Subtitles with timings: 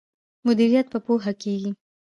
[0.45, 1.71] مدیریت په پوهه کیږي.